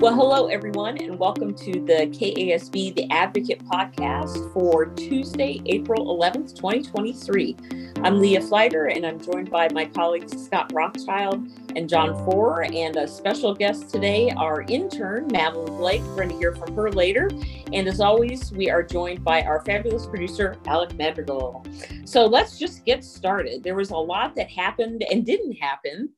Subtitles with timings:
[0.00, 6.54] Well, hello, everyone, and welcome to the KASB The Advocate podcast for Tuesday, April 11th,
[6.54, 7.56] 2023.
[8.04, 12.72] I'm Leah Fliter, and I'm joined by my colleagues Scott Rothschild and John Forer.
[12.72, 16.02] And a special guest today, our intern, Madeline Blake.
[16.02, 17.28] We're going to hear from her later.
[17.72, 21.66] And as always, we are joined by our fabulous producer, Alec Madrigal.
[22.04, 23.64] So let's just get started.
[23.64, 26.10] There was a lot that happened and didn't happen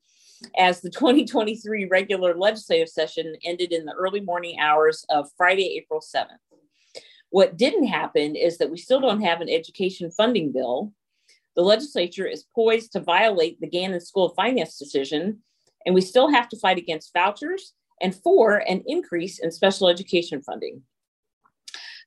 [0.57, 6.01] as the 2023 regular legislative session ended in the early morning hours of Friday, April
[6.01, 6.27] 7th.
[7.29, 10.91] What didn't happen is that we still don't have an education funding bill.
[11.55, 15.39] The legislature is poised to violate the Gannon School of Finance decision,
[15.85, 20.41] and we still have to fight against vouchers and for an increase in special education
[20.41, 20.81] funding.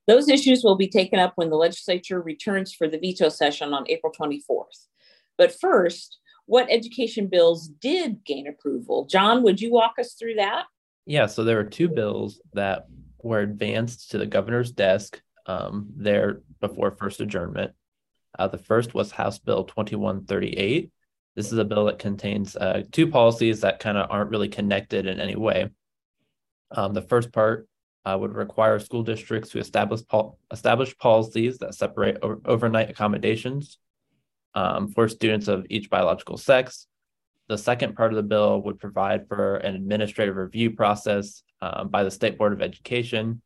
[0.06, 3.89] Those issues will be taken up when the legislature returns for the veto session on
[3.89, 4.87] April 24th.
[5.39, 9.07] But first, what education bills did gain approval.
[9.07, 10.65] John, would you walk us through that?
[11.07, 12.87] Yeah, so there were two bills that
[13.23, 17.73] were advanced to the governor's desk um, there before first adjournment.
[18.39, 20.91] Uh, the first was House Bill 2138.
[21.36, 25.06] This is a bill that contains uh, two policies that kind of aren't really connected
[25.06, 25.70] in any way.
[26.70, 27.69] Um, the first part
[28.05, 33.79] uh, would require school districts to establish pol- establish policies that separate o- overnight accommodations
[34.55, 36.86] um, for students of each biological sex.
[37.48, 42.02] The second part of the bill would provide for an administrative review process um, by
[42.05, 43.42] the State Board of Education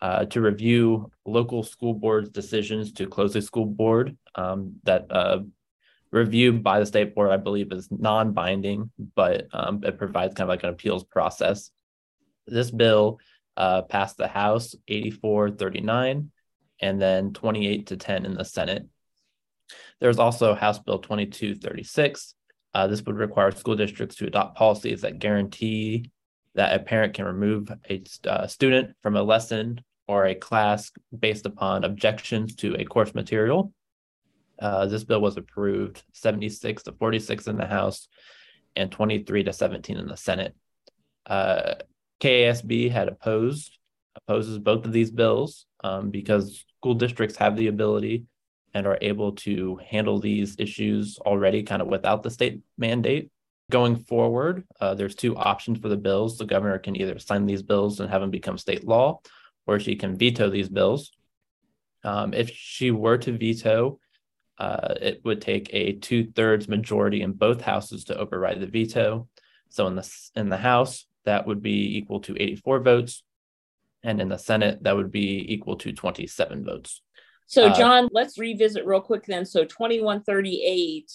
[0.00, 4.16] uh, to review local school boards' decisions to close a school board.
[4.34, 5.40] Um, that uh,
[6.10, 10.48] review by the state board, I believe, is non-binding, but um, it provides kind of
[10.48, 11.70] like an appeals process.
[12.46, 13.18] This bill
[13.56, 16.30] uh, passed the House 84 39
[16.80, 18.86] and then 28 to 10 in the Senate.
[20.00, 22.34] There's also House Bill 2236.
[22.74, 26.10] Uh, this would require school districts to adopt policies that guarantee
[26.54, 31.46] that a parent can remove a uh, student from a lesson or a class based
[31.46, 33.72] upon objections to a course material.
[34.58, 38.08] Uh, this bill was approved 76 to 46 in the House
[38.74, 40.54] and 23 to 17 in the Senate.
[41.26, 41.74] Uh,
[42.20, 43.78] KASB had opposed
[44.16, 48.24] opposes both of these bills um, because school districts have the ability
[48.78, 53.28] and are able to handle these issues already kind of without the state mandate.
[53.72, 56.38] Going forward, uh, there's two options for the bills.
[56.38, 59.20] The governor can either sign these bills and have them become state law,
[59.66, 61.10] or she can veto these bills.
[62.04, 63.98] Um, if she were to veto,
[64.58, 69.28] uh, it would take a two-thirds majority in both houses to override the veto.
[69.70, 73.24] So in the in the House, that would be equal to 84 votes,
[74.04, 77.02] and in the Senate, that would be equal to 27 votes.
[77.48, 79.44] So, uh, John, let's revisit real quick then.
[79.44, 81.10] So, 2138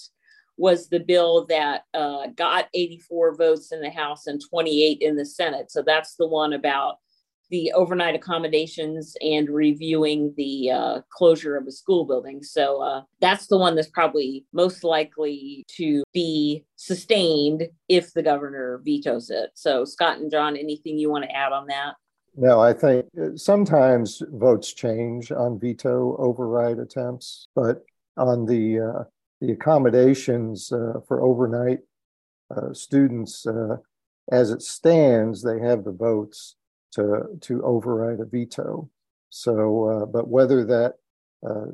[0.56, 5.24] was the bill that uh, got 84 votes in the House and 28 in the
[5.24, 5.70] Senate.
[5.70, 6.96] So, that's the one about
[7.50, 12.42] the overnight accommodations and reviewing the uh, closure of a school building.
[12.42, 18.80] So, uh, that's the one that's probably most likely to be sustained if the governor
[18.84, 19.50] vetoes it.
[19.54, 21.94] So, Scott and John, anything you want to add on that?
[22.36, 27.84] No, I think uh, sometimes votes change on veto override attempts, but
[28.16, 29.04] on the uh,
[29.40, 31.80] the accommodations uh, for overnight
[32.54, 33.76] uh, students, uh,
[34.32, 36.56] as it stands, they have the votes
[36.92, 38.90] to to override a veto.
[39.30, 40.94] So, uh, but whether that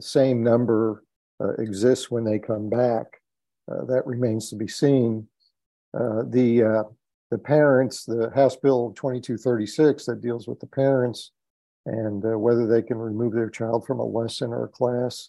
[0.00, 1.04] same number
[1.58, 3.20] exists when they come back,
[3.68, 5.28] that remains to be seen.
[5.94, 6.86] the
[7.30, 11.32] the parents, the House Bill 2236 that deals with the parents
[11.86, 15.28] and uh, whether they can remove their child from a lesson or a class,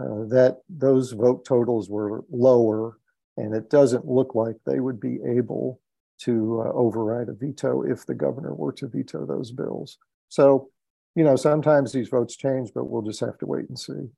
[0.00, 2.98] uh, that those vote totals were lower,
[3.36, 5.80] and it doesn't look like they would be able
[6.18, 9.98] to uh, override a veto if the governor were to veto those bills.
[10.28, 10.70] So,
[11.14, 14.08] you know, sometimes these votes change, but we'll just have to wait and see.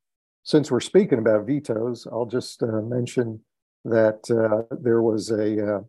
[0.44, 3.40] Since we're speaking about vetoes, I'll just uh, mention
[3.84, 5.80] that uh, there was a uh,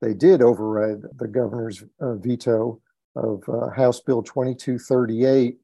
[0.00, 2.80] they did override the governor's uh, veto
[3.16, 5.58] of uh, House Bill 2238.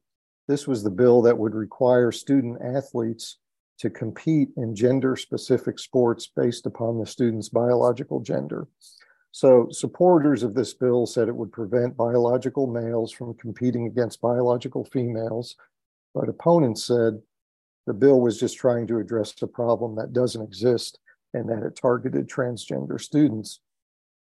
[0.47, 3.37] This was the bill that would require student athletes
[3.79, 8.67] to compete in gender specific sports based upon the student's biological gender.
[9.31, 14.85] So, supporters of this bill said it would prevent biological males from competing against biological
[14.85, 15.57] females,
[16.13, 17.21] but opponents said
[17.85, 20.99] the bill was just trying to address a problem that doesn't exist
[21.33, 23.59] and that it targeted transgender students.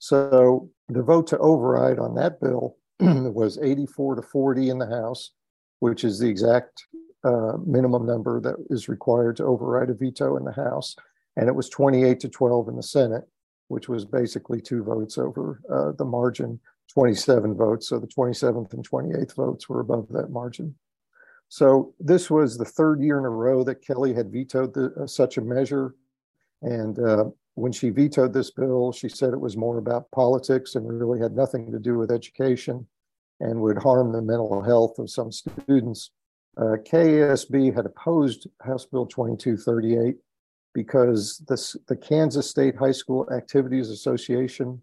[0.05, 5.31] So the vote to override on that bill was 84 to 40 in the House,
[5.79, 6.85] which is the exact
[7.25, 10.95] uh, minimum number that is required to override a veto in the House.
[11.39, 13.25] And it was 28 to 12 in the Senate,
[13.69, 16.61] which was basically two votes over uh, the margin
[16.93, 17.89] 27 votes.
[17.89, 20.75] So the 27th and 28th votes were above that margin.
[21.49, 25.07] So this was the third year in a row that Kelly had vetoed the, uh,
[25.07, 25.95] such a measure.
[26.61, 30.89] And uh, when she vetoed this bill, she said it was more about politics and
[30.89, 32.87] really had nothing to do with education
[33.41, 36.11] and would harm the mental health of some students.
[36.57, 40.17] Uh, KASB had opposed House Bill 2238
[40.73, 44.83] because this, the Kansas State High School Activities Association,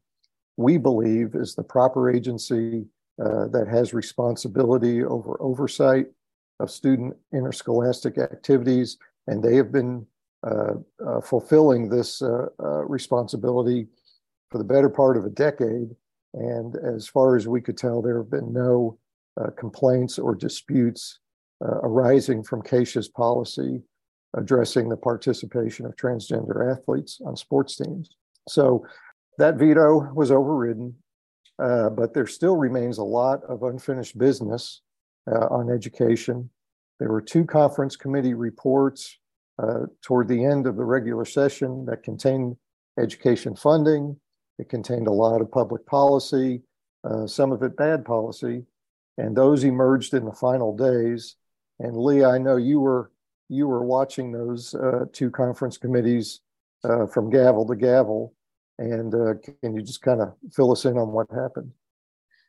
[0.57, 2.85] we believe, is the proper agency
[3.21, 6.07] uh, that has responsibility over oversight
[6.59, 8.97] of student interscholastic activities,
[9.27, 10.05] and they have been
[11.23, 13.87] fulfilling this uh, uh, responsibility
[14.49, 15.95] for the better part of a decade.
[16.33, 18.97] And as far as we could tell, there have been no
[19.39, 21.19] uh, complaints or disputes
[21.61, 23.83] arising from KSHSAA's policy
[24.35, 28.09] addressing the participation of transgender athletes on sports teams.
[28.47, 28.85] So
[29.37, 30.95] that veto was overridden,
[31.59, 34.81] uh, but there still remains a lot of unfinished business
[35.31, 36.49] uh, on education.
[36.99, 39.17] There were two conference committee reports
[39.59, 42.55] uh, toward the end of the regular session that contained
[42.99, 44.19] education funding.
[44.59, 46.61] It contained a lot of public policy,
[47.03, 48.63] uh, some of it bad policy,
[49.17, 51.35] and those emerged in the final days.
[51.79, 53.11] And Lee, I know you were
[53.49, 56.39] you were watching those uh, two conference committees
[56.83, 58.33] uh, from gavel to gavel.
[58.79, 61.71] And uh, can you just kind of fill us in on what happened?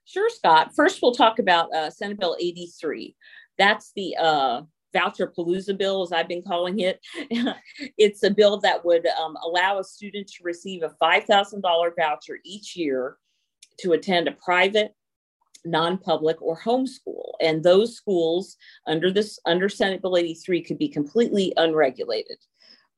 [0.04, 0.75] Sure, Scott.
[0.76, 3.16] First, we'll talk about Senate Bill 83.
[3.58, 4.14] That's the
[4.93, 7.00] voucher palooza bill, as I've been calling it.
[7.99, 12.77] it's a bill that would um, allow a student to receive a $5,000 voucher each
[12.77, 13.17] year
[13.81, 14.94] to attend a private
[15.65, 18.56] non-public or homeschool and those schools
[18.89, 22.38] under this under senate bill 83 could be completely unregulated.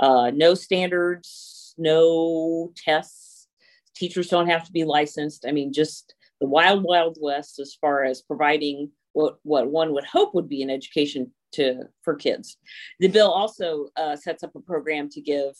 [0.01, 3.49] Uh, no standards no tests.
[3.95, 5.45] Teachers don't have to be licensed.
[5.47, 10.05] I mean just the wild wild west as far as providing what what one would
[10.05, 12.59] hope would be an education to for kids
[13.01, 15.55] the bill also uh, sets up a program to give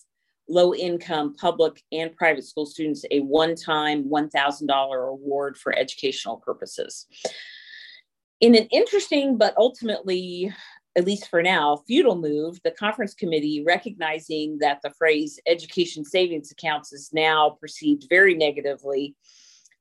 [0.49, 7.07] low income public and private school students a one time $1,000 award for educational purposes.
[8.41, 10.53] In an interesting but ultimately,
[10.97, 16.53] at least for now, futile move, the conference committee, recognizing that the phrase education savings
[16.53, 19.17] accounts is now perceived very negatively,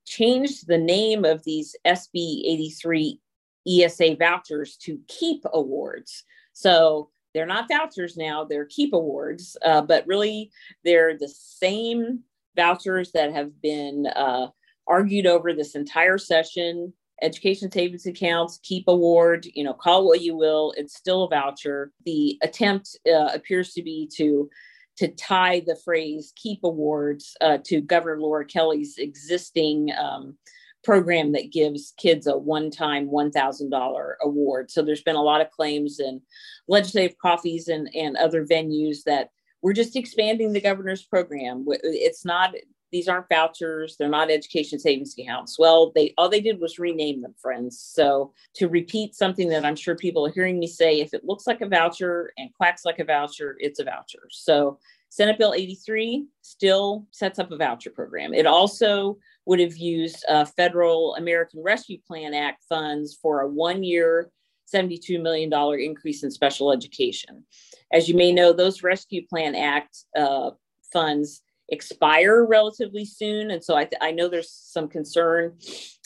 [0.05, 3.19] changed the name of these SB 83
[3.67, 6.23] ESA vouchers to KEEP awards.
[6.53, 10.51] So they're not vouchers now, they're keep awards, uh, but really
[10.83, 12.19] they're the same
[12.55, 14.47] vouchers that have been uh,
[14.87, 16.93] argued over this entire session.
[17.21, 21.91] Education savings accounts, keep award, you know, call what you will, it's still a voucher.
[22.05, 24.49] The attempt uh, appears to be to
[24.95, 30.37] to tie the phrase keep awards uh, to Governor Laura Kelly's existing um,
[30.83, 34.69] program that gives kids a one-time $1000 award.
[34.69, 36.21] So there's been a lot of claims in
[36.67, 39.29] legislative coffees and, and other venues that
[39.61, 41.65] we're just expanding the governor's program.
[41.67, 42.53] It's not
[42.91, 45.57] these aren't vouchers they're not education savings accounts.
[45.57, 47.79] Well they all they did was rename them friends.
[47.79, 51.47] So to repeat something that i'm sure people are hearing me say if it looks
[51.47, 54.27] like a voucher and quacks like a voucher it's a voucher.
[54.29, 54.79] So
[55.13, 60.45] senate bill 83 still sets up a voucher program it also would have used uh,
[60.45, 64.29] federal American Rescue Plan Act funds for a one year,
[64.73, 67.43] $72 million increase in special education.
[67.91, 70.51] As you may know, those Rescue Plan Act uh,
[70.91, 73.51] funds expire relatively soon.
[73.51, 75.57] And so I, th- I know there's some concern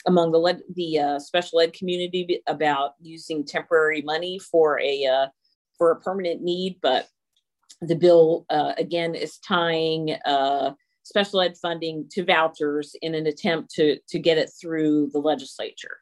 [0.06, 5.26] among the, le- the uh, special ed community about using temporary money for a, uh,
[5.76, 7.08] for a permanent need, but
[7.80, 10.72] the bill uh, again is tying uh,
[11.04, 15.98] special ed funding to vouchers in an attempt to, to get it through the legislature.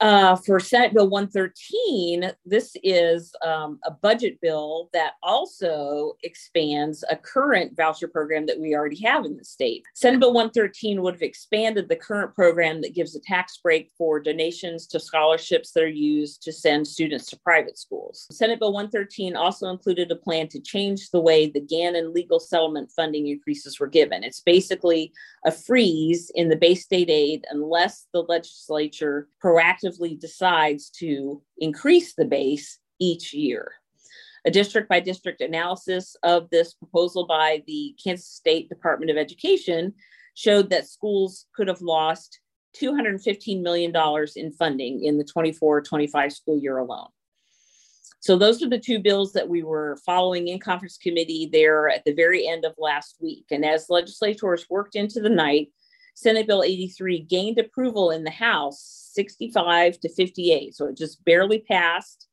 [0.00, 7.16] Uh, for Senate Bill 113, this is um, a budget bill that also expands a
[7.16, 9.84] current voucher program that we already have in the state.
[9.94, 14.20] Senate Bill 113 would have expanded the current program that gives a tax break for
[14.20, 18.26] donations to scholarships that are used to send students to private schools.
[18.30, 22.90] Senate Bill 113 also included a plan to change the way the Gannon legal settlement
[22.94, 24.24] funding increases were given.
[24.24, 25.12] It's basically
[25.46, 32.14] a freeze in the base state aid unless the legislature proactively proactively decides to increase
[32.14, 33.72] the base each year.
[34.44, 39.94] A district by district analysis of this proposal by the Kansas State Department of Education
[40.34, 42.40] showed that schools could have lost
[42.80, 43.92] $215 million
[44.36, 47.08] in funding in the 24 25 school year alone.
[48.20, 52.04] So, those are the two bills that we were following in conference committee there at
[52.04, 53.46] the very end of last week.
[53.50, 55.68] And as legislators worked into the night,
[56.20, 60.74] Senate Bill 83 gained approval in the House 65 to 58.
[60.74, 62.28] So it just barely passed.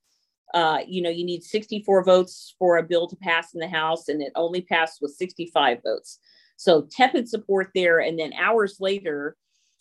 [0.54, 4.10] Uh, you know, you need 64 votes for a bill to pass in the House,
[4.10, 6.20] and it only passed with 65 votes.
[6.58, 8.00] So tepid support there.
[8.00, 9.38] And then hours later,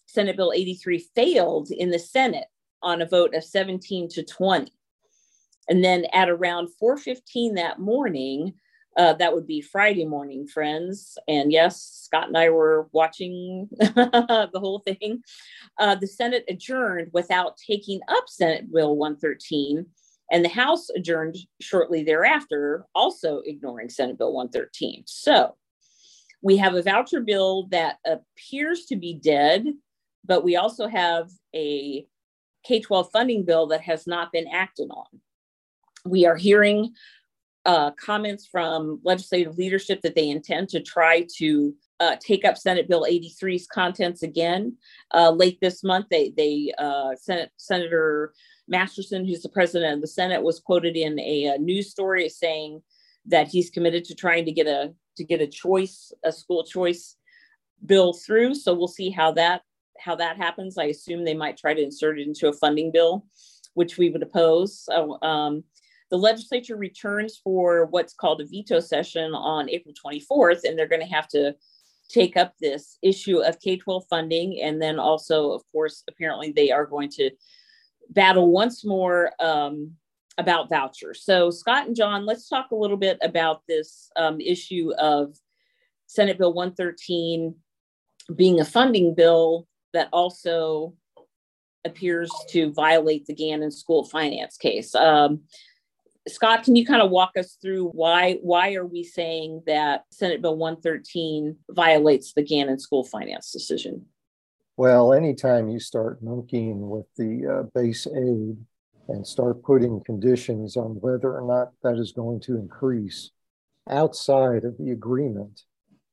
[0.07, 2.47] Senate Bill 83 failed in the Senate
[2.83, 4.73] on a vote of 17 to 20.
[5.69, 8.55] And then at around 4:15 that morning,
[8.97, 11.19] uh, that would be Friday morning, friends.
[11.29, 15.23] And yes, Scott and I were watching the whole thing.
[15.79, 19.87] Uh, the Senate adjourned without taking up Senate Bill 113,
[20.33, 25.05] and the House adjourned shortly thereafter, also ignoring Senate Bill 113.
[25.07, 25.57] So
[26.43, 29.67] we have a voucher bill that appears to be dead,
[30.25, 32.07] but we also have a
[32.65, 35.07] K 12 funding bill that has not been acted on.
[36.05, 36.95] We are hearing
[37.67, 42.89] uh, comments from legislative leadership that they intend to try to uh, take up Senate
[42.89, 44.77] Bill 83's contents again.
[45.13, 48.33] Uh, late this month, they, they uh, Senate, Senator
[48.69, 52.83] Masterson, who's the president of the Senate, was quoted in a, a, news story saying
[53.27, 57.17] that he's committed to trying to get a to get a choice, a school choice
[57.85, 58.55] bill through.
[58.55, 59.63] So we'll see how that
[59.99, 60.79] how that happens.
[60.79, 63.25] I assume they might try to insert it into a funding bill,
[63.75, 64.85] which we would oppose.
[64.85, 65.65] So, um,
[66.11, 71.01] the legislature returns for what's called a veto session on April 24th, and they're going
[71.01, 71.55] to have to
[72.09, 74.61] take up this issue of K 12 funding.
[74.63, 77.31] And then also, of course, apparently they are going to
[78.11, 79.93] battle once more um,
[80.39, 81.25] about vouchers.
[81.25, 85.37] So, Scott and John, let's talk a little bit about this um, issue of
[86.07, 87.55] Senate Bill 113
[88.35, 90.95] being a funding bill that also
[91.85, 94.95] appears to violate the Gannon school finance case.
[94.95, 95.43] Um,
[96.28, 100.42] Scott, can you kind of walk us through why why are we saying that Senate
[100.42, 104.06] Bill 113 violates the Gannon school finance decision?
[104.76, 108.56] Well, anytime you start monkeying with the uh, base aid
[109.09, 113.30] and start putting conditions on whether or not that is going to increase
[113.88, 115.62] outside of the agreement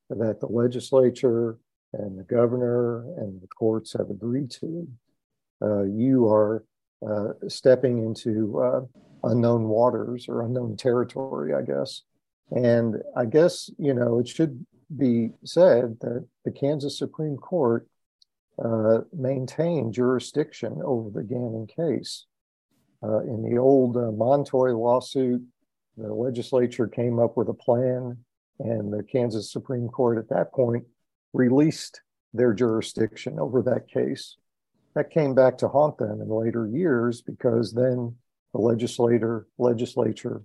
[0.10, 1.58] that the legislature
[1.94, 4.88] and the governor and the courts have agreed to,
[5.62, 6.64] uh, you are
[7.08, 8.82] uh, stepping into uh,
[9.24, 12.02] unknown waters or unknown territory, I guess.
[12.52, 14.66] And I guess, you know, it should
[14.96, 17.88] be said that the Kansas Supreme Court
[18.64, 22.26] uh, maintained jurisdiction over the Gannon case.
[23.02, 25.42] Uh, in the old uh, Montoy lawsuit,
[25.98, 28.18] the legislature came up with a plan,
[28.60, 30.86] and the Kansas Supreme Court at that point
[31.34, 32.02] released
[32.34, 34.38] their jurisdiction over that case.
[34.96, 38.16] That came back to haunt them in later years because then
[38.54, 40.44] the legislator legislature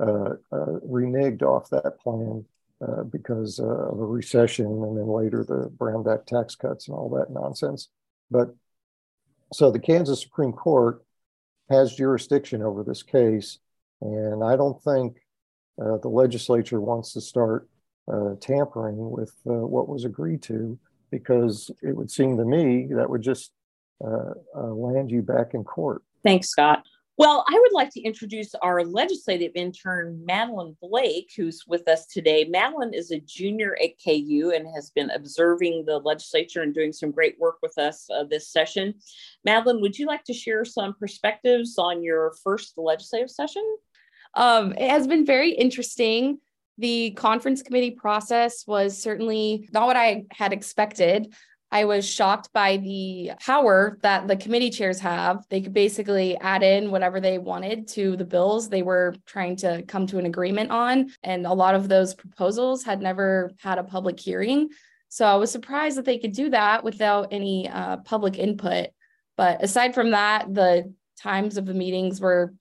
[0.00, 2.44] uh, uh, reneged off that plan
[2.86, 7.08] uh, because uh, of a recession and then later the Brownback tax cuts and all
[7.08, 7.88] that nonsense.
[8.30, 8.54] But
[9.52, 11.02] so the Kansas Supreme Court
[11.70, 13.58] has jurisdiction over this case,
[14.00, 15.16] and I don't think
[15.80, 17.68] uh, the legislature wants to start
[18.12, 20.78] uh, tampering with what was agreed to
[21.10, 23.52] because it would seem to me that would just
[24.54, 26.02] land you back in court.
[26.22, 26.84] Thanks, Scott.
[27.18, 32.44] Well, I would like to introduce our legislative intern, Madeline Blake, who's with us today.
[32.44, 37.10] Madeline is a junior at KU and has been observing the legislature and doing some
[37.10, 38.92] great work with us uh, this session.
[39.46, 43.64] Madeline, would you like to share some perspectives on your first legislative session?
[44.34, 46.38] Um, it has been very interesting.
[46.76, 51.34] The conference committee process was certainly not what I had expected.
[51.76, 55.44] I was shocked by the power that the committee chairs have.
[55.50, 59.82] They could basically add in whatever they wanted to the bills they were trying to
[59.82, 61.10] come to an agreement on.
[61.22, 64.70] And a lot of those proposals had never had a public hearing.
[65.10, 68.86] So I was surprised that they could do that without any uh, public input.
[69.36, 72.54] But aside from that, the times of the meetings were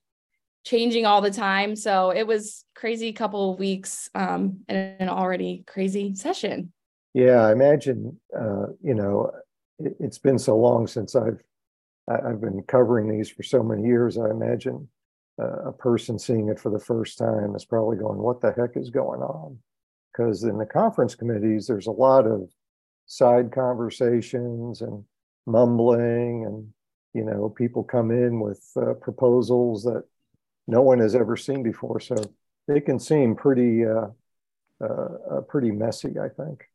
[0.66, 1.78] changing all the time.
[1.78, 6.74] So it was crazy couple of weeks um, and an already crazy session.
[7.16, 9.32] Yeah, I imagine, uh, you know,
[9.80, 11.42] it, has been so long since I've
[12.10, 14.18] I've been covering these for so many years.
[14.18, 14.90] I imagine
[15.42, 18.76] uh, a person seeing it for the first time is probably going, "What the heck
[18.76, 19.60] is going on?"
[20.12, 22.50] Because in the conference committees, there's a lot of
[23.06, 25.06] side conversations and
[25.46, 26.74] mumbling, and
[27.14, 30.04] you know, people come in with uh, proposals that
[30.68, 32.18] no one has ever seen before, so
[32.68, 34.08] it can seem pretty uh,
[34.84, 36.20] uh, pretty messy.
[36.20, 36.66] I think.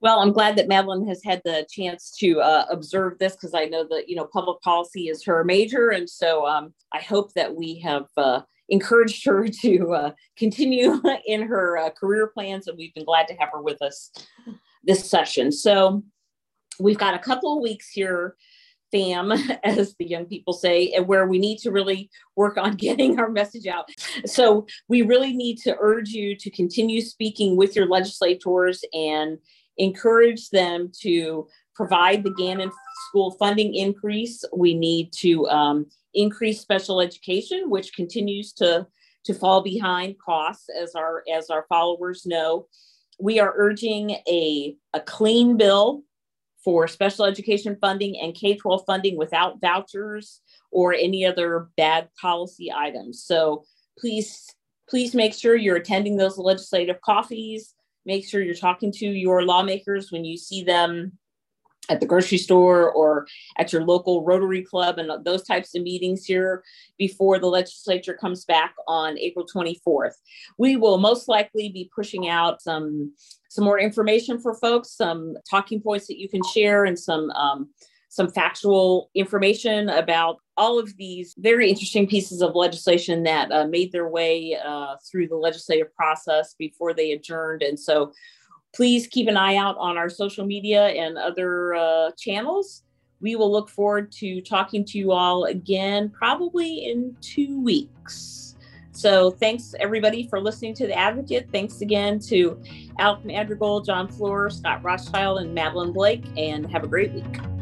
[0.00, 3.64] Well, I'm glad that Madeline has had the chance to uh, observe this because I
[3.64, 7.54] know that you know public policy is her major, and so um, I hope that
[7.54, 12.94] we have uh, encouraged her to uh, continue in her uh, career plans, and we've
[12.94, 14.10] been glad to have her with us
[14.84, 15.50] this session.
[15.50, 16.02] So,
[16.78, 18.36] we've got a couple of weeks here
[18.92, 19.32] fam,
[19.64, 23.66] as the young people say, where we need to really work on getting our message
[23.66, 23.88] out.
[24.24, 29.38] So we really need to urge you to continue speaking with your legislators and
[29.78, 32.70] encourage them to provide the Gannon
[33.08, 34.44] School funding increase.
[34.54, 38.86] We need to um, increase special education, which continues to
[39.24, 42.66] to fall behind costs, as our as our followers know.
[43.18, 46.02] We are urging a, a clean bill
[46.66, 50.40] for special education funding and K 12 funding without vouchers
[50.72, 53.22] or any other bad policy items.
[53.24, 53.64] So
[53.98, 54.44] please,
[54.88, 57.72] please make sure you're attending those legislative coffees.
[58.06, 61.18] Make sure you're talking to your lawmakers when you see them
[61.88, 63.26] at the grocery store or
[63.58, 66.62] at your local Rotary Club and those types of meetings here
[66.98, 70.14] before the legislature comes back on April 24th.
[70.58, 73.12] We will most likely be pushing out some
[73.48, 77.70] some more information for folks, some talking points that you can share, and some um,
[78.08, 83.92] some factual information about all of these very interesting pieces of legislation that uh, made
[83.92, 87.62] their way uh, through the legislative process before they adjourned.
[87.62, 88.12] And so
[88.74, 92.82] please keep an eye out on our social media and other uh, channels.
[93.20, 98.54] We will look forward to talking to you all again, probably in two weeks.
[98.92, 101.48] So thanks everybody for listening to The Advocate.
[101.52, 102.62] Thanks again to
[102.98, 107.55] Alec Madrigal, John Floor, Scott Rothschild, and Madeline Blake, and have a great week.